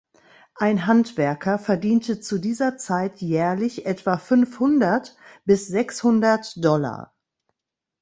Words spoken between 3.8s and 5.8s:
etwa fünfhundert bis